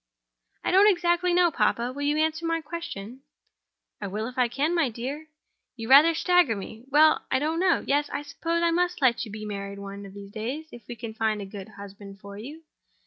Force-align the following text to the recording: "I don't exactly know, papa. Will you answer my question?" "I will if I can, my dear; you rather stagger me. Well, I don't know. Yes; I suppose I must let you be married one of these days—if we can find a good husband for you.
"I 0.63 0.71
don't 0.71 0.89
exactly 0.89 1.31
know, 1.31 1.51
papa. 1.51 1.93
Will 1.93 2.01
you 2.01 2.17
answer 2.17 2.43
my 2.43 2.59
question?" 2.59 3.21
"I 4.01 4.07
will 4.07 4.25
if 4.25 4.35
I 4.35 4.47
can, 4.47 4.73
my 4.73 4.89
dear; 4.89 5.27
you 5.75 5.87
rather 5.91 6.15
stagger 6.15 6.55
me. 6.55 6.85
Well, 6.89 7.23
I 7.29 7.37
don't 7.37 7.59
know. 7.59 7.83
Yes; 7.85 8.09
I 8.11 8.23
suppose 8.23 8.63
I 8.63 8.71
must 8.71 8.99
let 8.99 9.25
you 9.25 9.31
be 9.31 9.45
married 9.45 9.77
one 9.77 10.07
of 10.07 10.15
these 10.15 10.31
days—if 10.31 10.87
we 10.87 10.95
can 10.95 11.13
find 11.13 11.39
a 11.39 11.45
good 11.45 11.69
husband 11.69 12.19
for 12.19 12.35
you. 12.35 12.63